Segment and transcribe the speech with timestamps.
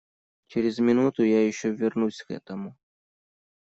[0.47, 2.75] Через минуту я еще вернусь к этому.